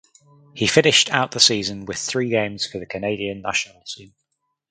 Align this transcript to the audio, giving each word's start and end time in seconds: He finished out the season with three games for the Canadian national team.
He 0.55 0.65
finished 0.65 1.11
out 1.11 1.29
the 1.29 1.39
season 1.39 1.85
with 1.85 1.99
three 1.99 2.29
games 2.31 2.65
for 2.65 2.79
the 2.79 2.87
Canadian 2.87 3.43
national 3.43 3.83
team. 3.85 4.13